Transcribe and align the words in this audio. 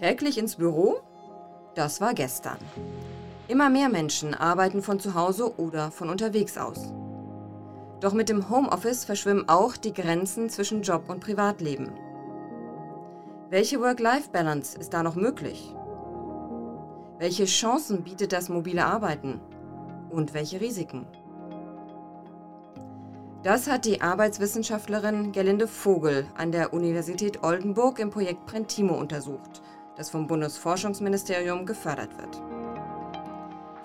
Täglich 0.00 0.38
ins 0.38 0.56
Büro? 0.56 1.00
Das 1.74 2.00
war 2.00 2.14
gestern. 2.14 2.56
Immer 3.48 3.68
mehr 3.68 3.90
Menschen 3.90 4.32
arbeiten 4.32 4.80
von 4.80 4.98
zu 4.98 5.12
Hause 5.12 5.58
oder 5.58 5.90
von 5.90 6.08
unterwegs 6.08 6.56
aus. 6.56 6.94
Doch 8.00 8.14
mit 8.14 8.30
dem 8.30 8.48
Homeoffice 8.48 9.04
verschwimmen 9.04 9.46
auch 9.50 9.76
die 9.76 9.92
Grenzen 9.92 10.48
zwischen 10.48 10.80
Job 10.80 11.10
und 11.10 11.20
Privatleben. 11.20 11.92
Welche 13.50 13.78
Work-Life-Balance 13.78 14.78
ist 14.78 14.94
da 14.94 15.02
noch 15.02 15.16
möglich? 15.16 15.74
Welche 17.18 17.44
Chancen 17.44 18.02
bietet 18.02 18.32
das 18.32 18.48
mobile 18.48 18.86
Arbeiten? 18.86 19.38
Und 20.08 20.32
welche 20.32 20.62
Risiken? 20.62 21.06
Das 23.42 23.70
hat 23.70 23.84
die 23.84 24.00
Arbeitswissenschaftlerin 24.00 25.32
Gerlinde 25.32 25.68
Vogel 25.68 26.26
an 26.38 26.52
der 26.52 26.72
Universität 26.72 27.42
Oldenburg 27.42 27.98
im 27.98 28.08
Projekt 28.08 28.46
Prentimo 28.46 28.94
untersucht, 28.94 29.60
das 29.96 30.10
vom 30.10 30.26
Bundesforschungsministerium 30.26 31.66
gefördert 31.66 32.16
wird. 32.18 32.42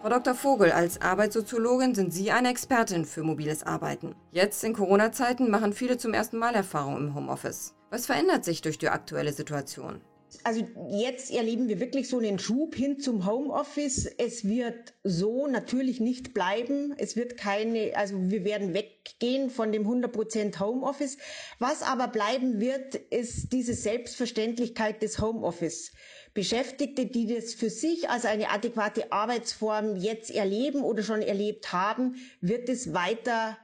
Frau 0.02 0.10
Dr. 0.10 0.36
Vogel, 0.36 0.72
als 0.72 1.02
Arbeitssoziologin 1.02 1.96
sind 1.96 2.14
Sie 2.14 2.32
eine 2.32 2.52
Expertin 2.52 3.06
für 3.06 3.24
mobiles 3.24 3.64
Arbeiten. 3.64 4.16
Jetzt 4.32 4.64
in 4.64 4.74
Corona-Zeiten 4.74 5.50
machen 5.50 5.74
viele 5.74 5.98
zum 5.98 6.14
ersten 6.14 6.38
Mal 6.38 6.54
Erfahrung 6.54 6.98
im 6.98 7.16
Homeoffice. 7.16 7.74
Was 7.90 8.06
verändert 8.06 8.46
sich 8.46 8.62
durch 8.62 8.78
die 8.78 8.90
aktuelle 8.90 9.34
Situation? 9.34 10.02
Also 10.44 10.68
jetzt 10.90 11.32
erleben 11.32 11.68
wir 11.68 11.80
wirklich 11.80 12.10
so 12.10 12.20
einen 12.20 12.40
Schub 12.40 12.76
hin 12.76 13.00
zum 13.00 13.26
Homeoffice. 13.26 14.06
Es 14.06 14.48
wird 14.48 14.94
so 15.04 15.48
natürlich 15.48 16.00
nicht 16.00 16.34
bleiben. 16.34 16.94
Es 16.98 17.16
wird 17.16 17.38
keine, 17.38 17.96
also 17.96 18.16
wir 18.30 18.44
werden 18.44 18.74
weggehen 18.74 19.50
von 19.50 19.72
dem 19.72 19.88
100% 19.88 20.60
Homeoffice. 20.60 21.18
Was 21.60 21.82
aber 21.84 22.08
bleiben 22.08 22.60
wird, 22.60 22.96
ist 22.96 23.54
diese 23.54 23.74
Selbstverständlichkeit 23.74 25.02
des 25.02 25.20
Homeoffice. 25.20 25.94
Beschäftigte, 26.34 27.06
die 27.06 27.28
das 27.28 27.54
für 27.54 27.70
sich 27.70 28.10
als 28.10 28.26
eine 28.26 28.50
adäquate 28.50 29.12
Arbeitsform 29.12 29.96
jetzt 29.96 30.32
erleben 30.32 30.84
oder 30.84 31.02
schon 31.02 31.22
erlebt 31.22 31.72
haben, 31.72 32.16
wird 32.42 32.68
es 32.68 32.94
weiter 32.94 33.58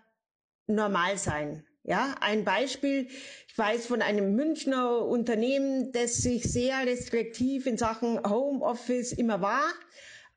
normal 0.67 1.17
sein. 1.17 1.65
Ja, 1.83 2.15
ein 2.21 2.43
Beispiel. 2.45 3.07
Ich 3.47 3.57
weiß 3.57 3.87
von 3.87 4.01
einem 4.01 4.35
Münchner 4.35 5.05
Unternehmen, 5.05 5.91
das 5.91 6.17
sich 6.17 6.43
sehr 6.43 6.85
restriktiv 6.85 7.65
in 7.65 7.77
Sachen 7.77 8.19
Homeoffice 8.23 9.13
immer 9.13 9.41
war, 9.41 9.63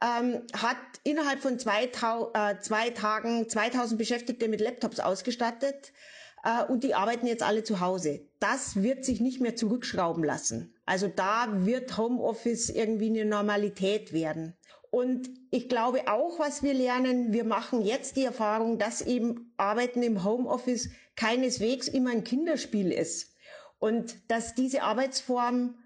ähm, 0.03 0.42
hat 0.55 0.78
innerhalb 1.03 1.41
von 1.41 1.59
zwei, 1.59 1.84
äh, 1.84 2.59
zwei 2.61 2.91
Tagen 2.91 3.48
2000 3.48 3.98
Beschäftigte 3.98 4.48
mit 4.48 4.61
Laptops 4.61 5.01
ausgestattet 5.01 5.92
äh, 6.45 6.64
und 6.64 6.83
die 6.83 6.95
arbeiten 6.95 7.27
jetzt 7.27 7.42
alle 7.42 7.62
zu 7.62 7.81
Hause. 7.81 8.27
Das 8.41 8.83
wird 8.83 9.05
sich 9.05 9.20
nicht 9.20 9.41
mehr 9.42 9.55
zurückschrauben 9.55 10.25
lassen. 10.25 10.75
Also 10.86 11.08
da 11.08 11.67
wird 11.67 11.98
Homeoffice 11.98 12.70
irgendwie 12.70 13.08
eine 13.08 13.27
Normalität 13.27 14.14
werden. 14.14 14.56
Und 14.95 15.28
ich 15.50 15.69
glaube 15.69 16.06
auch, 16.06 16.39
was 16.39 16.62
wir 16.62 16.73
lernen, 16.73 17.33
wir 17.33 17.42
machen 17.42 17.83
jetzt 17.83 18.17
die 18.17 18.23
Erfahrung, 18.23 18.78
dass 18.78 19.01
eben 19.03 19.53
Arbeiten 19.56 20.05
im 20.05 20.23
Homeoffice 20.23 20.89
keineswegs 21.17 21.89
immer 21.89 22.11
ein 22.12 22.23
Kinderspiel 22.23 22.92
ist. 22.92 23.34
Und 23.81 24.14
dass 24.31 24.55
diese 24.55 24.84
Arbeitsform 24.84 25.77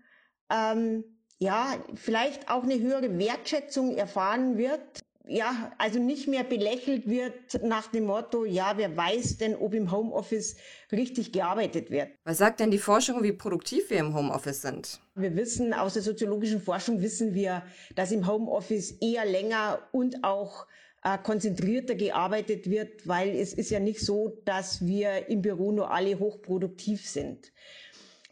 ähm, 0.52 1.04
ja 1.38 1.72
vielleicht 1.94 2.50
auch 2.50 2.64
eine 2.64 2.78
höhere 2.80 3.18
Wertschätzung 3.18 3.96
erfahren 3.96 4.58
wird 4.58 5.00
ja, 5.28 5.72
also 5.78 5.98
nicht 5.98 6.26
mehr 6.26 6.42
belächelt 6.42 7.08
wird 7.08 7.62
nach 7.62 7.88
dem 7.88 8.06
Motto, 8.06 8.44
ja, 8.44 8.72
wer 8.76 8.96
weiß 8.96 9.36
denn, 9.36 9.54
ob 9.54 9.74
im 9.74 9.92
Homeoffice 9.92 10.56
richtig 10.90 11.32
gearbeitet 11.32 11.90
wird. 11.90 12.08
Was 12.24 12.38
sagt 12.38 12.60
denn 12.60 12.70
die 12.70 12.78
Forschung, 12.78 13.22
wie 13.22 13.32
produktiv 13.32 13.90
wir 13.90 13.98
im 13.98 14.14
Homeoffice 14.14 14.62
sind? 14.62 15.00
Wir 15.14 15.36
wissen, 15.36 15.74
aus 15.74 15.94
der 15.94 16.02
soziologischen 16.02 16.60
Forschung 16.60 17.02
wissen 17.02 17.34
wir, 17.34 17.62
dass 17.94 18.10
im 18.10 18.26
Homeoffice 18.26 18.92
eher 19.00 19.26
länger 19.26 19.80
und 19.92 20.24
auch 20.24 20.66
äh, 21.04 21.18
konzentrierter 21.18 21.94
gearbeitet 21.94 22.70
wird, 22.70 23.06
weil 23.06 23.30
es 23.36 23.52
ist 23.52 23.70
ja 23.70 23.80
nicht 23.80 24.00
so, 24.00 24.40
dass 24.44 24.86
wir 24.86 25.28
im 25.28 25.42
Büro 25.42 25.72
nur 25.72 25.90
alle 25.90 26.18
hochproduktiv 26.18 27.06
sind. 27.06 27.52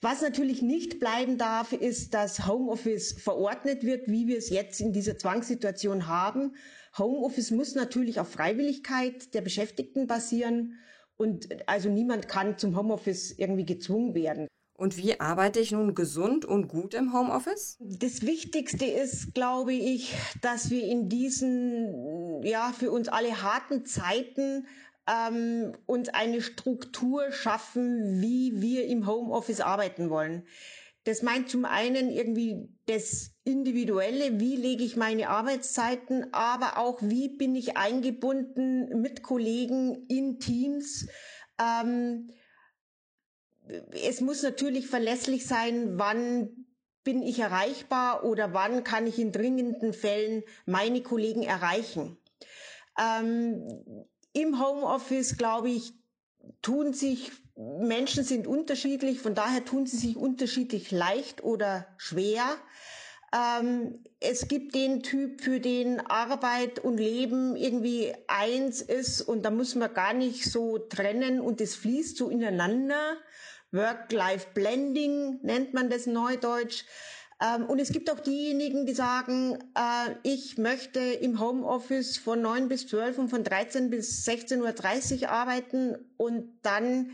Was 0.03 0.21
natürlich 0.21 0.63
nicht 0.63 1.01
bleiben 1.01 1.39
darf, 1.39 1.73
ist, 1.73 2.13
dass 2.15 2.47
Homeoffice 2.47 3.13
verordnet 3.13 3.83
wird, 3.83 4.09
wie 4.09 4.27
wir 4.27 4.39
es 4.39 4.51
jetzt 4.51 4.81
in 4.81 4.93
dieser 4.93 5.19
Zwangssituation 5.19 6.07
haben, 6.07 6.55
Homeoffice 6.99 7.51
muss 7.51 7.75
natürlich 7.75 8.21
auf 8.21 8.31
Freiwilligkeit 8.31 9.35
der 9.35 9.43
Beschäftigten 9.43 10.07
basieren 10.07 10.79
und 11.17 11.69
also 11.69 11.89
niemand 11.89 12.29
kann 12.29 12.59
zum 12.59 12.77
Homeoffice 12.77 13.33
irgendwie 13.33 13.65
gezwungen 13.65 14.15
werden. 14.15 14.47
Und 14.79 14.99
wie 14.99 15.19
arbeite 15.21 15.59
ich 15.59 15.73
nun 15.73 15.95
gesund 15.95 16.45
und 16.45 16.69
gut 16.69 16.93
im 16.93 17.15
Homeoffice? 17.15 17.79
Das 17.81 18.23
Wichtigste 18.23 18.85
ist, 18.85 19.35
glaube 19.35 19.73
ich, 19.73 20.15
dass 20.43 20.69
wir 20.69 20.85
in 20.85 21.09
diesen, 21.09 22.43
ja, 22.43 22.73
für 22.79 22.91
uns 22.91 23.09
alle 23.09 23.43
harten 23.43 23.87
Zeiten 23.87 24.67
ähm, 25.09 25.73
uns 25.87 26.11
eine 26.11 26.43
Struktur 26.43 27.33
schaffen, 27.33 28.21
wie 28.21 28.61
wir 28.61 28.87
im 28.87 29.07
Homeoffice 29.07 29.61
arbeiten 29.61 30.11
wollen. 30.11 30.47
Das 31.05 31.23
meint 31.23 31.49
zum 31.49 31.65
einen 31.65 32.11
irgendwie 32.11 32.69
das 32.87 33.36
Individuelle, 33.47 34.41
wie 34.41 34.57
lege 34.57 34.83
ich 34.83 34.97
meine 34.97 35.29
Arbeitszeiten, 35.29 36.33
aber 36.33 36.79
auch 36.79 36.99
wie 37.01 37.29
bin 37.29 37.55
ich 37.55 37.77
eingebunden 37.77 39.01
mit 39.01 39.23
Kollegen 39.23 40.07
in 40.09 40.41
Teams. 40.41 41.07
Ähm, 41.61 42.29
es 43.93 44.21
muss 44.21 44.43
natürlich 44.43 44.89
verlässlich 44.89 45.47
sein, 45.47 45.99
wann 45.99 46.67
bin 47.05 47.23
ich 47.23 47.39
erreichbar 47.39 48.25
oder 48.25 48.53
wann 48.53 48.83
kann 48.83 49.07
ich 49.07 49.19
in 49.19 49.31
dringenden 49.31 49.93
Fällen 49.93 50.43
meine 50.65 51.03
Kollegen 51.03 51.45
erreichen. 51.45 52.19
Ähm, 52.99 53.69
Im 54.33 54.61
Homeoffice, 54.61 55.37
glaube 55.37 55.71
ich, 55.71 55.95
tun 56.63 56.95
sich 56.95 57.31
Menschen 57.57 58.25
sind 58.25 58.47
unterschiedlich, 58.47 59.21
von 59.21 59.35
daher 59.35 59.65
tun 59.65 59.87
sie 59.87 59.97
sich 59.97 60.17
unterschiedlich 60.17 60.91
leicht 60.91 61.43
oder 61.43 61.87
schwer. 61.97 62.45
Ähm, 63.35 64.05
es 64.21 64.49
gibt 64.49 64.75
den 64.75 65.03
Typ, 65.03 65.41
für 65.41 65.61
den 65.61 66.01
Arbeit 66.01 66.79
und 66.79 66.99
Leben 66.99 67.57
irgendwie 67.57 68.15
eins 68.29 68.81
ist 68.81 69.21
und 69.21 69.43
da 69.45 69.51
muss 69.51 69.75
man 69.75 69.93
gar 69.93 70.15
nicht 70.15 70.45
so 70.45 70.79
trennen 70.79 71.41
und 71.41 71.61
es 71.61 71.75
fließt 71.75 72.17
so 72.17 72.29
ineinander. 72.29 73.17
Work-Life-Blending 73.73 75.41
nennt 75.43 75.75
man 75.75 75.91
das 75.91 76.07
neudeutsch. 76.07 76.85
Ähm, 77.43 77.67
und 77.67 77.79
es 77.79 77.91
gibt 77.91 78.11
auch 78.11 78.21
diejenigen, 78.21 78.87
die 78.87 78.95
sagen, 78.95 79.59
äh, 79.75 80.15
ich 80.23 80.57
möchte 80.57 81.01
im 81.01 81.39
Homeoffice 81.41 82.17
von 82.17 82.41
9 82.41 82.69
bis 82.69 82.87
12 82.89 83.19
und 83.19 83.29
von 83.29 83.45
13 83.45 83.91
bis 83.91 84.27
16.30 84.27 85.23
Uhr 85.23 85.29
arbeiten 85.29 85.97
und 86.17 86.59
dann 86.63 87.11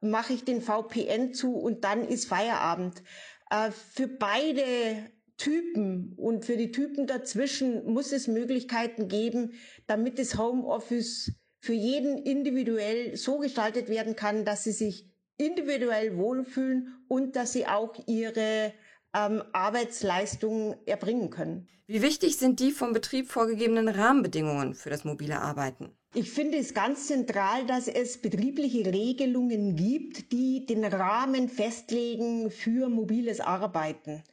mache 0.00 0.32
ich 0.32 0.44
den 0.44 0.62
VPN 0.62 1.34
zu 1.34 1.54
und 1.56 1.84
dann 1.84 2.06
ist 2.06 2.26
Feierabend. 2.26 3.02
Äh, 3.50 3.70
für 3.70 4.08
beide 4.08 5.10
Typen 5.36 6.14
und 6.16 6.44
für 6.44 6.56
die 6.56 6.72
Typen 6.72 7.06
dazwischen 7.06 7.92
muss 7.92 8.12
es 8.12 8.26
Möglichkeiten 8.26 9.08
geben, 9.08 9.52
damit 9.86 10.18
das 10.18 10.38
Homeoffice 10.38 11.32
für 11.60 11.74
jeden 11.74 12.18
individuell 12.18 13.16
so 13.16 13.38
gestaltet 13.38 13.88
werden 13.88 14.16
kann, 14.16 14.44
dass 14.44 14.64
sie 14.64 14.72
sich 14.72 15.10
individuell 15.36 16.16
wohlfühlen 16.16 16.94
und 17.08 17.36
dass 17.36 17.52
sie 17.52 17.66
auch 17.66 17.94
ihre 18.06 18.72
ähm, 19.14 19.42
Arbeitsleistungen 19.52 20.76
erbringen 20.86 21.30
können. 21.30 21.68
Wie 21.88 22.02
wichtig 22.02 22.36
sind 22.36 22.58
die 22.58 22.72
vom 22.72 22.92
Betrieb 22.92 23.28
vorgegebenen 23.28 23.88
Rahmenbedingungen 23.88 24.74
für 24.74 24.90
das 24.90 25.04
mobile 25.04 25.40
Arbeiten? 25.40 25.90
Ich 26.14 26.30
finde 26.30 26.58
es 26.58 26.74
ganz 26.74 27.06
zentral, 27.08 27.66
dass 27.66 27.88
es 27.88 28.20
betriebliche 28.20 28.86
Regelungen 28.86 29.76
gibt, 29.76 30.32
die 30.32 30.66
den 30.66 30.84
Rahmen 30.84 31.48
festlegen 31.48 32.50
für 32.50 32.88
mobiles 32.88 33.40
Arbeiten. 33.40 34.24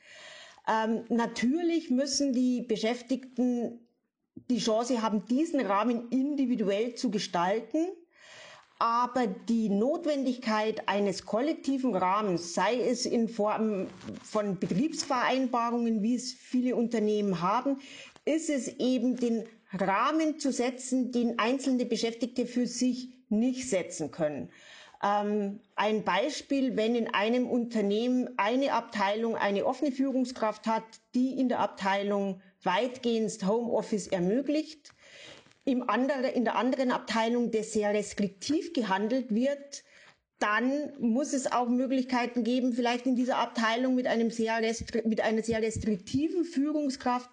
Ähm, 0.68 1.04
natürlich 1.10 1.90
müssen 1.90 2.34
die 2.34 2.62
Beschäftigten 2.62 3.80
die 4.50 4.60
Chance 4.60 5.02
haben, 5.02 5.26
diesen 5.26 5.60
Rahmen 5.62 6.10
individuell 6.10 6.96
zu 6.96 7.12
gestalten. 7.12 7.88
Aber 8.80 9.28
die 9.28 9.70
Notwendigkeit 9.70 10.90
eines 10.90 11.26
kollektiven 11.26 11.96
Rahmens, 11.96 12.54
sei 12.54 12.82
es 12.82 13.06
in 13.06 13.30
Form 13.30 13.88
von 14.24 14.60
Betriebsvereinbarungen, 14.60 16.02
wie 16.02 16.16
es 16.16 16.34
viele 16.34 16.76
Unternehmen 16.76 17.40
haben, 17.42 17.78
ist 18.26 18.50
es 18.50 18.68
eben 18.80 19.16
den 19.16 19.44
Rahmen 19.72 20.40
zu 20.40 20.52
setzen, 20.52 21.12
den 21.12 21.40
einzelne 21.40 21.86
Beschäftigte 21.86 22.46
für 22.46 22.68
sich 22.68 23.10
nicht 23.30 23.70
setzen 23.70 24.12
können. 24.12 24.50
Ähm, 25.04 25.60
ein 25.76 26.04
Beispiel, 26.06 26.78
wenn 26.78 26.96
in 26.96 27.14
einem 27.14 27.50
Unternehmen 27.50 28.30
eine 28.38 28.72
Abteilung 28.72 29.36
eine 29.36 29.66
offene 29.66 29.92
Führungskraft 29.92 30.66
hat, 30.66 30.84
die 31.14 31.38
in 31.38 31.50
der 31.50 31.60
Abteilung 31.60 32.42
weitgehend 32.64 33.46
Homeoffice 33.46 34.08
ermöglicht, 34.08 34.94
im 35.66 35.90
andere, 35.90 36.30
in 36.30 36.46
der 36.46 36.56
anderen 36.56 36.92
Abteilung, 36.92 37.52
der 37.52 37.64
sehr 37.64 37.94
restriktiv 37.94 38.74
gehandelt 38.74 39.34
wird, 39.34 39.84
dann 40.40 40.92
muss 41.00 41.32
es 41.32 41.52
auch 41.52 41.70
Möglichkeiten 41.70 42.44
geben, 42.44 42.74
vielleicht 42.74 43.06
in 43.06 43.16
dieser 43.16 43.38
Abteilung 43.38 43.96
mit 43.96 44.08
einem 44.08 44.30
sehr 44.30 44.62
mit 45.06 45.22
einer 45.22 45.42
sehr 45.42 45.62
restriktiven 45.62 46.44
Führungskraft 46.44 47.30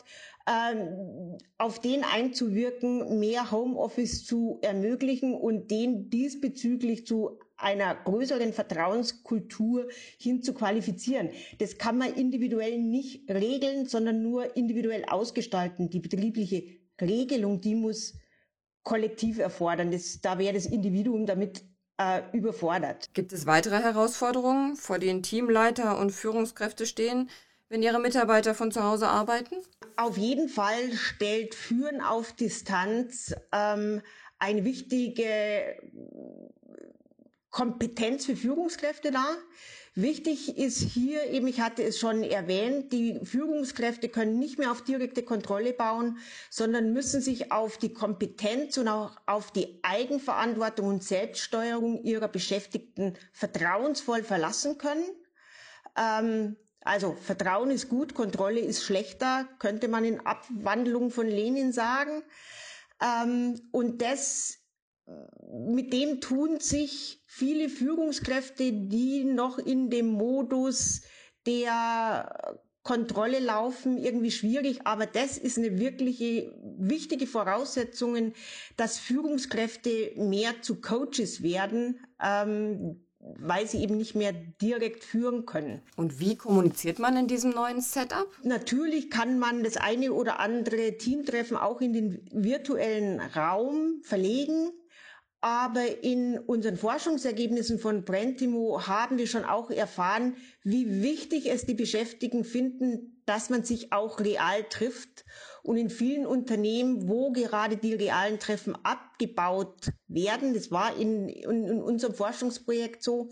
ähm, 0.49 1.39
auf 1.59 1.81
den 1.81 2.05
einzuwirken, 2.05 3.19
mehr 3.19 3.51
Homeoffice 3.51 4.25
zu 4.25 4.59
ermöglichen 4.63 5.35
und 5.35 5.71
den 5.73 6.09
diesbezüglich 6.09 7.07
zu 7.07 7.39
einer 7.63 7.95
größeren 7.95 8.53
Vertrauenskultur 8.53 9.89
hin 10.19 10.43
zu 10.43 10.55
qualifizieren. 10.55 11.31
Das 11.59 11.79
kann 11.79 11.99
man 11.99 12.15
individuell 12.15 12.79
nicht 12.79 13.31
regeln, 13.31 13.87
sondern 13.87 14.23
nur 14.23 14.57
individuell 14.57 15.05
ausgestalten. 15.07 15.91
Die 15.91 16.01
betriebliche 16.01 16.65
Regelung, 17.01 17.61
die 17.61 17.75
muss 17.75 18.15
kollektiv 18.83 19.39
erfordern. 19.39 19.91
Das, 19.91 20.21
da 20.21 20.39
wäre 20.39 20.55
das 20.55 20.67
Individuum 20.67 21.27
damit 21.27 21.63
äh, 21.99 22.23
überfordert. 22.33 23.11
Gibt 23.13 23.33
es 23.33 23.47
weitere 23.47 23.81
Herausforderungen, 23.83 24.77
vor 24.77 24.99
denen 24.99 25.23
Teamleiter 25.23 25.99
und 25.99 26.11
Führungskräfte 26.13 26.87
stehen, 26.87 27.29
wenn 27.69 27.83
ihre 27.83 28.01
Mitarbeiter 28.01 28.55
von 28.55 28.73
zu 28.73 28.83
Hause 28.83 29.09
arbeiten? 29.09 29.57
Auf 29.97 30.17
jeden 30.17 30.49
Fall 30.49 30.93
stellt 30.93 31.55
Führen 31.55 32.01
auf 32.01 32.33
Distanz 32.33 33.35
ähm, 33.53 34.01
eine 34.39 34.65
wichtige 34.65 35.77
Kompetenz 37.51 38.27
für 38.27 38.37
Führungskräfte 38.37 39.11
dar. 39.11 39.37
Wichtig 39.97 40.57
ist 40.57 40.79
hier 40.79 41.25
eben, 41.31 41.49
ich 41.49 41.61
hatte 41.61 41.83
es 41.83 41.99
schon 41.99 42.23
erwähnt, 42.23 42.93
die 42.93 43.19
Führungskräfte 43.25 44.09
können 44.09 44.39
nicht 44.39 44.57
mehr 44.57 44.71
auf 44.71 44.83
direkte 44.83 45.25
Kontrolle 45.25 45.73
bauen, 45.73 46.19
sondern 46.49 46.93
müssen 46.93 47.21
sich 47.21 47.51
auf 47.51 47.77
die 47.77 47.93
Kompetenz 47.93 48.79
und 48.79 48.87
auch 48.87 49.17
auf 49.27 49.51
die 49.51 49.81
Eigenverantwortung 49.83 50.87
und 50.87 51.03
Selbststeuerung 51.03 52.05
ihrer 52.05 52.29
Beschäftigten 52.29 53.15
vertrauensvoll 53.33 54.23
verlassen 54.23 54.79
können. 54.79 55.05
Ähm, 55.97 56.57
also 56.83 57.15
Vertrauen 57.15 57.71
ist 57.71 57.89
gut, 57.89 58.15
Kontrolle 58.15 58.61
ist 58.61 58.85
schlechter, 58.85 59.49
könnte 59.59 59.89
man 59.89 60.05
in 60.05 60.25
Abwandlung 60.25 61.11
von 61.11 61.27
Lenin 61.27 61.73
sagen. 61.73 62.23
Ähm, 63.03 63.61
und 63.73 64.03
das 64.03 64.59
mit 65.53 65.93
dem 65.93 66.21
tun 66.21 66.61
sich 66.61 67.20
viele 67.41 67.71
Führungskräfte, 67.71 68.71
die 68.71 69.25
noch 69.25 69.59
in 69.59 69.89
dem 69.89 70.09
Modus 70.09 71.01
der 71.47 72.61
Kontrolle 72.83 73.39
laufen, 73.39 73.97
irgendwie 73.97 74.31
schwierig. 74.31 74.81
Aber 74.85 75.07
das 75.07 75.39
ist 75.39 75.57
eine 75.57 75.79
wirkliche 75.79 76.55
wichtige 76.77 77.27
Voraussetzung, 77.27 78.35
dass 78.77 78.99
Führungskräfte 78.99 80.13
mehr 80.17 80.61
zu 80.61 80.83
Coaches 80.83 81.43
werden, 81.43 82.01
ähm, 82.23 83.07
weil 83.19 83.67
sie 83.67 83.83
eben 83.83 83.97
nicht 83.97 84.15
mehr 84.15 84.33
direkt 84.33 85.03
führen 85.03 85.47
können. 85.47 85.81
Und 85.97 86.21
wie 86.21 86.37
kommuniziert 86.37 86.99
man 86.99 87.17
in 87.17 87.27
diesem 87.27 87.53
neuen 87.53 87.81
Setup? 87.81 88.29
Natürlich 88.43 89.09
kann 89.09 89.39
man 89.39 89.65
das 89.65 89.79
eine 89.79 90.13
oder 90.13 90.41
andere 90.41 90.99
Teamtreffen 90.99 91.57
auch 91.57 91.81
in 91.81 91.95
den 91.95 92.29
virtuellen 92.33 93.19
Raum 93.21 94.01
verlegen. 94.03 94.73
Aber 95.43 96.03
in 96.03 96.39
unseren 96.39 96.77
Forschungsergebnissen 96.77 97.79
von 97.79 98.05
Brentimo 98.05 98.87
haben 98.87 99.17
wir 99.17 99.27
schon 99.27 99.45
auch 99.45 99.71
erfahren, 99.71 100.37
wie 100.65 101.03
wichtig 101.03 101.47
es 101.51 101.65
die 101.65 101.75
Beschäftigten 101.75 102.45
finden, 102.45 103.23
dass 103.25 103.49
man 103.49 103.65
sich 103.65 103.91
auch 103.91 104.21
real 104.21 104.65
trifft. 104.65 105.25
Und 105.63 105.79
in 105.79 105.89
vielen 105.89 106.27
Unternehmen, 106.27 107.09
wo 107.09 107.33
gerade 107.33 107.79
die 107.79 107.95
realen 107.95 108.39
Treffen 108.39 108.77
abgebaut 108.85 109.91
werden, 110.09 110.53
das 110.53 110.71
war 110.71 110.99
in, 110.99 111.31
in, 111.31 111.67
in 111.67 111.83
unserem 111.83 112.15
Forschungsprojekt 112.15 113.03
so, 113.03 113.31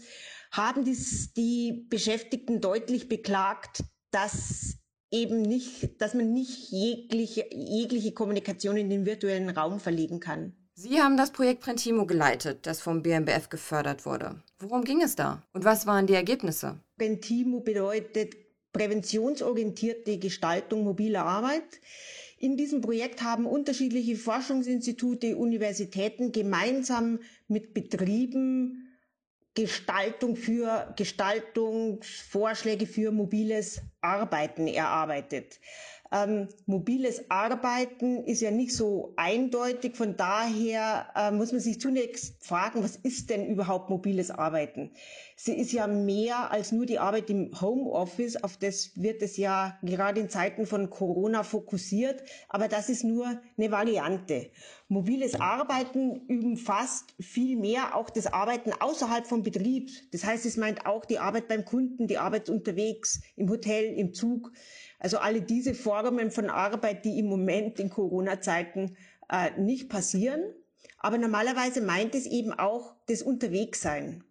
haben 0.50 0.84
dies 0.84 1.34
die 1.34 1.86
Beschäftigten 1.90 2.62
deutlich 2.62 3.08
beklagt, 3.08 3.84
dass 4.10 4.78
eben 5.10 5.42
nicht, 5.42 6.00
dass 6.00 6.14
man 6.14 6.32
nicht 6.32 6.70
jegliche, 6.70 7.46
jegliche 7.52 8.12
Kommunikation 8.12 8.78
in 8.78 8.88
den 8.88 9.04
virtuellen 9.04 9.50
Raum 9.50 9.78
verlegen 9.78 10.20
kann. 10.20 10.54
Sie 10.80 11.02
haben 11.02 11.16
das 11.16 11.32
Projekt 11.32 11.62
Prentimo 11.62 12.06
geleitet, 12.06 12.60
das 12.62 12.80
vom 12.80 13.02
BMBF 13.02 13.48
gefördert 13.48 14.06
wurde. 14.06 14.40
Worum 14.60 14.84
ging 14.84 15.02
es 15.02 15.16
da 15.16 15.42
und 15.52 15.64
was 15.64 15.88
waren 15.88 16.06
die 16.06 16.14
Ergebnisse? 16.14 16.78
Prentimo 16.96 17.58
bedeutet 17.58 18.36
präventionsorientierte 18.72 20.18
Gestaltung 20.18 20.84
mobiler 20.84 21.24
Arbeit. 21.24 21.64
In 22.38 22.56
diesem 22.56 22.80
Projekt 22.80 23.22
haben 23.22 23.44
unterschiedliche 23.44 24.14
Forschungsinstitute, 24.14 25.36
Universitäten 25.36 26.30
gemeinsam 26.30 27.18
mit 27.48 27.74
Betrieben 27.74 28.88
Gestaltung 29.58 30.36
für 30.36 30.94
Gestaltungsvorschläge 30.96 32.86
für 32.86 33.10
mobiles 33.10 33.80
Arbeiten 34.00 34.68
erarbeitet. 34.68 35.58
Ähm, 36.10 36.48
mobiles 36.66 37.30
Arbeiten 37.30 38.24
ist 38.24 38.40
ja 38.40 38.50
nicht 38.50 38.74
so 38.74 39.12
eindeutig. 39.16 39.96
Von 39.96 40.16
daher 40.16 41.08
äh, 41.14 41.30
muss 41.30 41.52
man 41.52 41.60
sich 41.60 41.80
zunächst 41.80 42.42
fragen, 42.44 42.82
was 42.82 42.96
ist 42.96 43.30
denn 43.30 43.46
überhaupt 43.46 43.90
mobiles 43.90 44.30
Arbeiten? 44.30 44.92
Sie 45.40 45.56
ist 45.56 45.70
ja 45.70 45.86
mehr 45.86 46.50
als 46.50 46.72
nur 46.72 46.84
die 46.84 46.98
Arbeit 46.98 47.30
im 47.30 47.52
Homeoffice. 47.60 48.42
Auf 48.42 48.56
das 48.56 48.90
wird 48.96 49.22
es 49.22 49.36
ja 49.36 49.78
gerade 49.84 50.18
in 50.18 50.28
Zeiten 50.28 50.66
von 50.66 50.90
Corona 50.90 51.44
fokussiert. 51.44 52.24
Aber 52.48 52.66
das 52.66 52.88
ist 52.88 53.04
nur 53.04 53.40
eine 53.56 53.70
Variante. 53.70 54.50
Mobiles 54.88 55.40
Arbeiten 55.40 56.22
umfasst 56.28 57.14
viel 57.20 57.56
mehr 57.56 57.94
auch 57.94 58.10
das 58.10 58.26
Arbeiten 58.26 58.72
außerhalb 58.72 59.28
vom 59.28 59.44
Betrieb. 59.44 59.90
Das 60.10 60.24
heißt, 60.24 60.44
es 60.44 60.56
meint 60.56 60.86
auch 60.86 61.04
die 61.04 61.20
Arbeit 61.20 61.46
beim 61.46 61.64
Kunden, 61.64 62.08
die 62.08 62.18
Arbeit 62.18 62.48
unterwegs, 62.48 63.20
im 63.36 63.48
Hotel, 63.48 63.96
im 63.96 64.14
Zug. 64.14 64.50
Also 64.98 65.18
alle 65.18 65.40
diese 65.40 65.74
Formen 65.74 66.32
von 66.32 66.50
Arbeit, 66.50 67.04
die 67.04 67.16
im 67.16 67.26
Moment 67.26 67.78
in 67.78 67.90
Corona-Zeiten 67.90 68.96
äh, 69.30 69.52
nicht 69.56 69.88
passieren. 69.88 70.42
Aber 70.98 71.16
normalerweise 71.16 71.80
meint 71.80 72.16
es 72.16 72.26
eben 72.26 72.52
auch 72.52 72.96
das 73.06 73.22
Unterwegssein. 73.22 74.24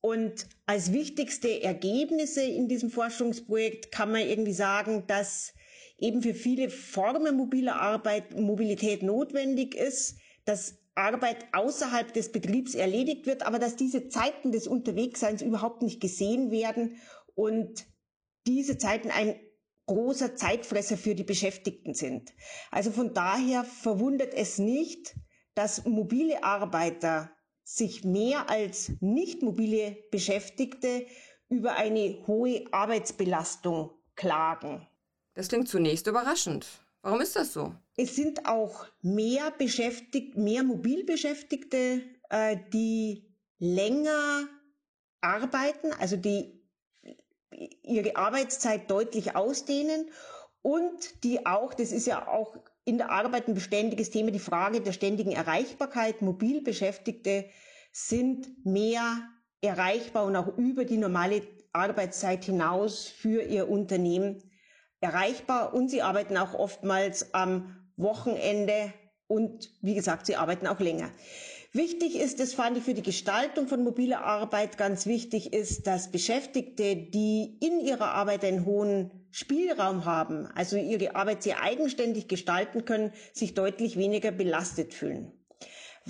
Und 0.00 0.46
als 0.66 0.92
wichtigste 0.92 1.62
Ergebnisse 1.62 2.42
in 2.42 2.68
diesem 2.68 2.90
Forschungsprojekt 2.90 3.90
kann 3.90 4.12
man 4.12 4.22
irgendwie 4.22 4.52
sagen, 4.52 5.04
dass 5.06 5.54
eben 5.98 6.22
für 6.22 6.34
viele 6.34 6.70
Formen 6.70 7.36
mobiler 7.36 7.80
Arbeit 7.80 8.38
Mobilität 8.38 9.02
notwendig 9.02 9.74
ist, 9.74 10.16
dass 10.44 10.78
Arbeit 10.94 11.46
außerhalb 11.52 12.12
des 12.12 12.32
Betriebs 12.32 12.74
erledigt 12.74 13.26
wird, 13.26 13.44
aber 13.44 13.58
dass 13.58 13.76
diese 13.76 14.08
Zeiten 14.08 14.52
des 14.52 14.66
Unterwegsseins 14.66 15.42
überhaupt 15.42 15.82
nicht 15.82 16.00
gesehen 16.00 16.50
werden 16.50 16.96
und 17.34 17.86
diese 18.46 18.78
Zeiten 18.78 19.10
ein 19.10 19.38
großer 19.86 20.36
Zeitfresser 20.36 20.96
für 20.96 21.14
die 21.14 21.24
Beschäftigten 21.24 21.94
sind. 21.94 22.32
Also 22.70 22.90
von 22.90 23.14
daher 23.14 23.64
verwundert 23.64 24.34
es 24.34 24.58
nicht, 24.58 25.16
dass 25.54 25.84
mobile 25.86 26.44
Arbeiter 26.44 27.30
sich 27.68 28.02
mehr 28.02 28.48
als 28.48 28.92
nicht 29.00 29.42
mobile 29.42 29.94
Beschäftigte 30.10 31.06
über 31.50 31.76
eine 31.76 32.26
hohe 32.26 32.64
Arbeitsbelastung 32.72 33.90
klagen. 34.16 34.86
Das 35.34 35.48
klingt 35.48 35.68
zunächst 35.68 36.06
überraschend. 36.06 36.66
Warum 37.02 37.20
ist 37.20 37.36
das 37.36 37.52
so? 37.52 37.74
Es 37.96 38.16
sind 38.16 38.46
auch 38.46 38.86
mehr 39.02 39.50
beschäftigt, 39.50 40.38
mehr 40.38 40.62
Mobilbeschäftigte, 40.62 42.02
äh, 42.30 42.56
die 42.72 43.34
länger 43.58 44.48
arbeiten, 45.20 45.92
also 45.92 46.16
die 46.16 46.58
ihre 47.82 48.16
Arbeitszeit 48.16 48.90
deutlich 48.90 49.36
ausdehnen 49.36 50.10
und 50.62 51.22
die 51.22 51.44
auch, 51.44 51.74
das 51.74 51.92
ist 51.92 52.06
ja 52.06 52.28
auch 52.28 52.56
in 52.88 52.96
der 52.96 53.10
Arbeit 53.10 53.48
ein 53.48 53.54
beständiges 53.54 54.08
Thema, 54.10 54.30
die 54.30 54.38
Frage 54.38 54.80
der 54.80 54.92
ständigen 54.92 55.32
Erreichbarkeit. 55.32 56.22
Mobilbeschäftigte 56.22 57.44
sind 57.92 58.48
mehr 58.64 59.28
erreichbar 59.60 60.24
und 60.24 60.34
auch 60.36 60.56
über 60.56 60.86
die 60.86 60.96
normale 60.96 61.42
Arbeitszeit 61.74 62.46
hinaus 62.46 63.06
für 63.06 63.42
ihr 63.42 63.68
Unternehmen 63.68 64.42
erreichbar 65.00 65.74
und 65.74 65.90
sie 65.90 66.00
arbeiten 66.00 66.38
auch 66.38 66.54
oftmals 66.54 67.34
am 67.34 67.76
Wochenende 67.98 68.94
und 69.26 69.70
wie 69.82 69.94
gesagt, 69.94 70.24
sie 70.24 70.36
arbeiten 70.36 70.66
auch 70.66 70.80
länger. 70.80 71.10
Wichtig 71.72 72.16
ist, 72.18 72.40
das 72.40 72.54
fand 72.54 72.78
ich 72.78 72.84
für 72.84 72.94
die 72.94 73.02
Gestaltung 73.02 73.68
von 73.68 73.84
mobiler 73.84 74.22
Arbeit 74.24 74.78
ganz 74.78 75.04
wichtig 75.04 75.52
ist, 75.52 75.86
dass 75.86 76.10
Beschäftigte, 76.10 76.96
die 76.96 77.58
in 77.60 77.80
ihrer 77.80 78.12
Arbeit 78.12 78.44
einen 78.46 78.64
hohen 78.64 79.17
Spielraum 79.30 80.04
haben, 80.04 80.46
also 80.54 80.76
ihre 80.76 81.14
Arbeit 81.14 81.42
sehr 81.42 81.62
eigenständig 81.62 82.28
gestalten 82.28 82.84
können, 82.84 83.12
sich 83.32 83.54
deutlich 83.54 83.96
weniger 83.96 84.30
belastet 84.30 84.94
fühlen. 84.94 85.32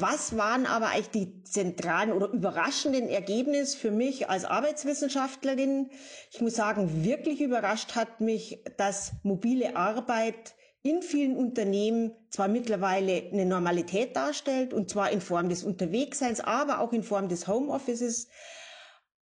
Was 0.00 0.37
waren 0.37 0.64
aber 0.66 0.90
eigentlich 0.90 1.10
die 1.10 1.42
zentralen 1.42 2.12
oder 2.12 2.28
überraschenden 2.28 3.08
Ergebnisse 3.08 3.76
für 3.76 3.90
mich 3.90 4.30
als 4.30 4.44
Arbeitswissenschaftlerin? 4.44 5.90
Ich 6.30 6.40
muss 6.40 6.54
sagen, 6.54 7.04
wirklich 7.04 7.40
überrascht 7.40 7.96
hat 7.96 8.20
mich, 8.20 8.62
dass 8.76 9.12
mobile 9.25 9.75
Arbeit 9.75 10.54
in 10.82 11.02
vielen 11.02 11.37
Unternehmen 11.37 12.12
zwar 12.30 12.46
mittlerweile 12.46 13.25
eine 13.32 13.44
Normalität 13.44 14.14
darstellt, 14.14 14.72
und 14.72 14.88
zwar 14.88 15.10
in 15.10 15.20
Form 15.20 15.48
des 15.48 15.64
Unterwegsseins, 15.64 16.38
aber 16.38 16.78
auch 16.78 16.92
in 16.92 17.02
Form 17.02 17.28
des 17.28 17.48
Homeoffices, 17.48 18.28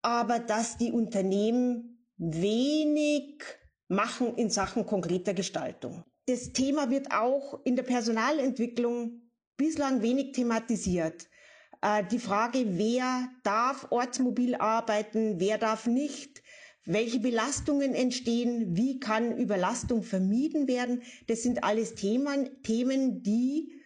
aber 0.00 0.38
dass 0.38 0.78
die 0.78 0.90
Unternehmen 0.90 2.06
wenig 2.16 3.42
machen 3.92 4.34
in 4.36 4.50
Sachen 4.50 4.86
konkreter 4.86 5.34
Gestaltung. 5.34 6.02
Das 6.26 6.52
Thema 6.52 6.90
wird 6.90 7.12
auch 7.12 7.60
in 7.64 7.76
der 7.76 7.82
Personalentwicklung 7.82 9.22
bislang 9.56 10.02
wenig 10.02 10.32
thematisiert. 10.32 11.28
Äh, 11.82 12.04
die 12.10 12.18
Frage, 12.18 12.78
wer 12.78 13.28
darf 13.42 13.86
ortsmobil 13.90 14.54
arbeiten, 14.54 15.38
wer 15.38 15.58
darf 15.58 15.86
nicht, 15.86 16.42
welche 16.84 17.20
Belastungen 17.20 17.94
entstehen, 17.94 18.76
wie 18.76 18.98
kann 18.98 19.36
Überlastung 19.36 20.02
vermieden 20.02 20.66
werden, 20.66 21.02
das 21.28 21.42
sind 21.42 21.62
alles 21.62 21.94
Themen, 21.94 22.62
Themen, 22.62 23.22
die 23.22 23.80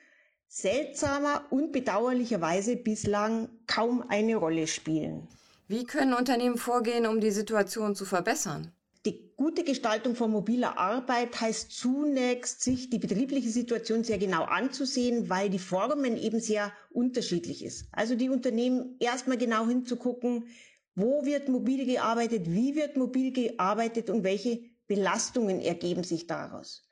seltsamer 0.49 1.47
und 1.51 1.73
bedauerlicherweise 1.73 2.77
bislang 2.77 3.49
kaum 3.67 4.03
eine 4.09 4.37
Rolle 4.37 4.67
spielen. 4.67 5.29
Wie 5.69 5.85
können 5.85 6.15
Unternehmen 6.15 6.57
vorgehen, 6.57 7.07
um 7.07 7.21
die 7.21 7.33
Situation 7.33 7.95
zu 7.95 8.05
verbessern? 8.05 8.73
Die 9.07 9.33
gute 9.37 9.63
Gestaltung 9.63 10.17
von 10.17 10.33
mobiler 10.33 10.79
Arbeit 10.79 11.41
heißt 11.41 11.71
zunächst, 11.71 12.61
sich 12.63 12.91
die 12.91 12.99
betriebliche 12.99 13.51
Situation 13.51 14.03
sehr 14.03 14.19
genau 14.19 14.43
anzusehen, 14.43 15.31
weil 15.31 15.49
die 15.49 15.61
Formen 15.61 16.17
eben 16.17 16.41
sehr 16.41 16.73
unterschiedlich 16.91 17.65
ist. 17.65 17.87
Also 17.93 18.17
die 18.17 18.29
Unternehmen 18.29 18.97
erstmal 18.99 19.39
genau 19.39 19.69
hinzugucken, 19.69 20.49
wo 20.97 21.25
wird 21.25 21.49
mobil 21.49 21.87
gearbeitet, 21.87 22.51
wie 22.51 22.75
wird 22.75 22.97
mobil 22.97 23.33
gearbeitet 23.33 24.11
und 24.11 24.25
welche 24.25 24.61
Belastungen 24.89 25.61
ergeben 25.61 26.03
sich 26.03 26.27
daraus. 26.27 26.83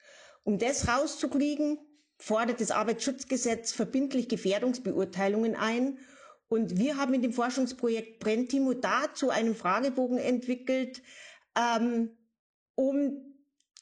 Um 0.44 0.58
das 0.58 0.86
rauszukriegen, 0.86 1.78
fordert 2.18 2.60
das 2.60 2.70
Arbeitsschutzgesetz 2.70 3.72
verbindlich 3.72 4.28
Gefährdungsbeurteilungen 4.28 5.56
ein. 5.56 5.98
Und 6.46 6.78
wir 6.78 6.96
haben 6.96 7.14
in 7.14 7.22
dem 7.22 7.32
Forschungsprojekt 7.32 8.20
Brentimo 8.20 8.72
dazu 8.74 9.30
einen 9.30 9.56
Fragebogen 9.56 10.18
entwickelt, 10.18 11.02
ähm, 11.56 12.10
um 12.74 13.34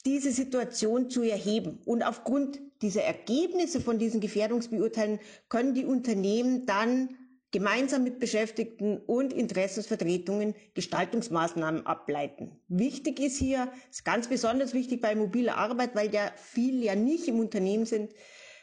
diese 0.05 0.33
Situation 0.33 1.11
zu 1.11 1.23
erheben. 1.23 1.81
Und 1.85 2.03
aufgrund 2.03 2.61
dieser 2.83 3.03
Ergebnisse 3.03 3.81
von 3.81 3.99
diesen 3.99 4.21
Gefährdungsbeurteilen 4.21 5.21
können 5.49 5.75
die 5.75 5.85
Unternehmen 5.85 6.67
dann 6.67 7.17
gemeinsam 7.53 8.03
mit 8.03 8.19
Beschäftigten 8.19 8.97
und 8.99 9.33
Interessensvertretungen 9.33 10.55
Gestaltungsmaßnahmen 10.75 11.87
ableiten. 11.87 12.59
Wichtig 12.69 13.21
ist 13.21 13.37
hier, 13.37 13.71
ist 13.91 14.05
ganz 14.05 14.27
besonders 14.27 14.73
wichtig 14.73 15.03
bei 15.03 15.15
mobiler 15.15 15.59
Arbeit, 15.59 15.95
weil 15.95 16.13
ja 16.13 16.33
viele 16.37 16.87
ja 16.87 16.95
nicht 16.95 17.29
im 17.29 17.39
Unternehmen 17.39 17.85
sind, 17.85 18.13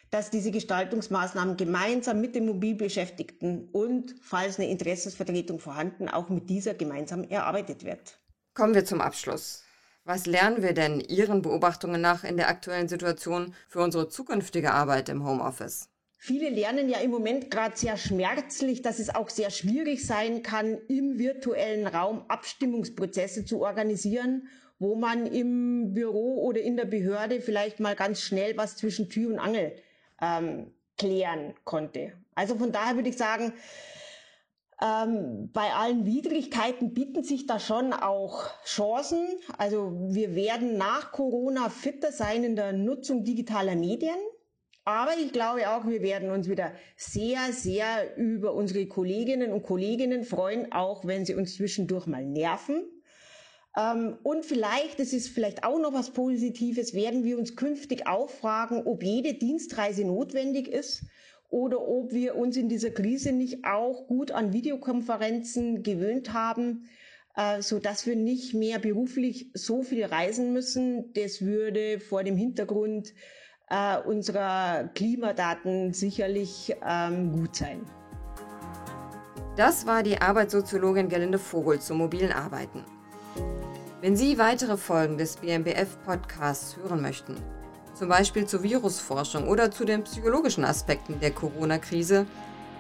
dass 0.10 0.32
diese 0.32 0.50
Gestaltungsmaßnahmen 0.50 1.56
gemeinsam 1.56 2.20
mit 2.20 2.34
den 2.34 2.48
Mobilbeschäftigten 2.48 3.70
und, 3.72 4.16
falls 4.22 4.58
eine 4.58 4.70
Interessensvertretung 4.70 5.60
vorhanden, 5.60 6.10
auch 6.10 6.30
mit 6.30 6.50
dieser 6.50 6.74
gemeinsam 6.74 7.24
erarbeitet 7.24 7.86
wird. 7.86 8.19
Kommen 8.60 8.76
wir 8.76 8.84
zum 8.84 9.00
Abschluss. 9.00 9.64
Was 10.04 10.26
lernen 10.26 10.62
wir 10.62 10.74
denn 10.74 11.00
Ihren 11.00 11.42
Beobachtungen 11.42 12.02
nach 12.02 12.26
in 12.26 12.36
der 12.36 12.50
aktuellen 12.50 12.90
Situation 12.90 13.56
für 13.70 13.80
unsere 13.80 14.10
zukünftige 14.10 14.74
Arbeit 14.74 15.08
im 15.08 15.26
Homeoffice? 15.26 15.88
Viele 16.18 16.50
lernen 16.50 16.90
ja 16.90 17.00
im 17.00 17.10
Moment 17.10 17.52
gerade 17.52 17.78
sehr 17.78 17.96
schmerzlich, 17.96 18.82
dass 18.82 19.00
es 19.00 19.16
auch 19.16 19.30
sehr 19.30 19.50
schwierig 19.50 20.06
sein 20.06 20.44
kann, 20.44 20.78
im 20.90 21.18
virtuellen 21.18 21.88
Raum 21.88 22.26
Abstimmungsprozesse 22.28 23.46
zu 23.46 23.62
organisieren, 23.62 24.50
wo 24.78 24.96
man 24.96 25.26
im 25.26 25.94
Büro 25.94 26.44
oder 26.44 26.60
in 26.60 26.76
der 26.76 26.84
Behörde 26.84 27.40
vielleicht 27.40 27.80
mal 27.80 27.96
ganz 27.96 28.20
schnell 28.22 28.58
was 28.58 28.76
zwischen 28.76 29.08
Tür 29.08 29.30
und 29.30 29.40
Angel 29.40 29.74
ähm, 30.22 30.74
klären 30.98 31.54
konnte. 31.64 32.12
Also 32.36 32.56
von 32.56 32.74
daher 32.74 32.96
würde 32.96 33.08
ich 33.08 33.18
sagen, 33.18 33.54
ähm, 34.82 35.50
bei 35.52 35.74
allen 35.74 36.06
Widrigkeiten 36.06 36.94
bieten 36.94 37.24
sich 37.24 37.48
da 37.48 37.60
schon 37.60 37.92
auch 37.92 38.50
Chancen. 38.64 39.28
Also 39.58 39.92
wir 40.10 40.36
werden 40.36 40.78
nach 40.78 41.12
Corona 41.12 41.70
fitter 41.70 42.12
sein 42.12 42.44
in 42.44 42.56
der 42.56 42.72
Nutzung 42.72 43.26
digitaler 43.26 43.76
Medien. 43.76 44.16
Aber 44.86 45.12
ich 45.22 45.34
glaube 45.34 45.70
auch, 45.70 45.86
wir 45.86 46.02
werden 46.02 46.32
uns 46.32 46.50
wieder 46.50 46.72
sehr, 46.96 47.52
sehr 47.52 48.18
über 48.18 48.54
unsere 48.54 48.88
Kolleginnen 48.88 49.52
und 49.52 49.64
Kolleginnen 49.64 50.24
freuen, 50.24 50.72
auch 50.72 51.06
wenn 51.06 51.26
sie 51.26 51.36
uns 51.36 51.56
zwischendurch 51.56 52.08
mal 52.08 52.26
nerven. 52.26 52.84
Ähm, 53.78 54.18
und 54.24 54.46
vielleicht, 54.46 55.00
das 55.00 55.12
ist 55.12 55.28
vielleicht 55.28 55.66
auch 55.66 55.78
noch 55.78 55.94
was 55.94 56.12
Positives, 56.12 56.94
werden 56.94 57.26
wir 57.26 57.38
uns 57.38 57.58
künftig 57.58 58.08
auch 58.08 58.30
fragen, 58.30 58.84
ob 58.88 59.04
jede 59.04 59.34
Dienstreise 59.34 60.06
notwendig 60.06 60.70
ist 60.70 61.04
oder 61.50 61.88
ob 61.88 62.14
wir 62.14 62.36
uns 62.36 62.58
in 62.58 62.70
dieser 62.70 62.92
Krise 62.92 63.32
nicht 63.32 63.66
auch 63.66 64.08
gut 64.08 64.32
an 64.32 64.54
Videokonferenzen 64.54 65.84
gewöhnt 65.84 66.34
haben, 66.34 66.86
äh, 67.36 67.62
so 67.62 67.80
dass 67.80 68.06
wir 68.06 68.16
nicht 68.16 68.54
mehr 68.54 68.80
beruflich 68.80 69.50
so 69.54 69.82
viel 69.82 70.06
reisen 70.06 70.54
müssen. 70.54 71.12
Das 71.14 71.42
würde 71.42 72.00
vor 72.00 72.24
dem 72.24 72.38
Hintergrund 72.38 73.14
äh, 73.70 73.98
unserer 73.98 74.90
Klimadaten 74.94 75.94
sicherlich 75.94 76.76
ähm, 76.86 77.32
gut 77.32 77.56
sein. 77.56 77.82
Das 79.58 79.86
war 79.86 80.04
die 80.04 80.22
Arbeitssoziologin 80.22 81.10
Gerlinde 81.10 81.40
Vogel 81.40 81.80
zum 81.80 81.98
mobilen 81.98 82.32
Arbeiten. 82.32 82.86
Wenn 84.02 84.16
Sie 84.16 84.38
weitere 84.38 84.78
Folgen 84.78 85.18
des 85.18 85.36
BMBF-Podcasts 85.38 86.78
hören 86.78 87.02
möchten, 87.02 87.36
zum 88.00 88.10
Beispiel 88.10 88.48
zur 88.48 88.64
Virusforschung 88.64 89.48
oder 89.50 89.72
zu 89.72 89.84
den 89.84 90.06
psychologischen 90.06 90.64
Aspekten 90.64 91.20
der 91.20 91.32
Corona-Krise, 91.32 92.26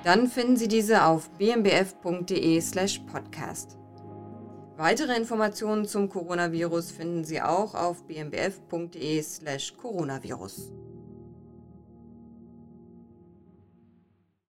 dann 0.05 0.27
finden 0.27 0.55
Sie 0.55 0.69
diese 0.69 1.03
auf 1.03 1.29
bmbf.de/podcast. 1.31 3.75
Weitere 4.77 5.17
Informationen 5.17 5.83
zum 5.85 6.07
Coronavirus 6.07 6.91
finden 6.91 7.25
Sie 7.25 7.41
auch 7.41 7.75
auf 7.75 8.07
bmbf.de/coronavirus. 8.07 10.71